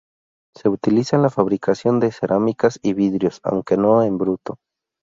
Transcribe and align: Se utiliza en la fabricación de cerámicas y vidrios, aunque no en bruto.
Se 0.55 0.67
utiliza 0.67 1.15
en 1.15 1.21
la 1.21 1.29
fabricación 1.29 1.99
de 1.99 2.11
cerámicas 2.11 2.79
y 2.81 2.93
vidrios, 2.95 3.39
aunque 3.43 3.77
no 3.77 4.01
en 4.01 4.17
bruto. 4.17 4.57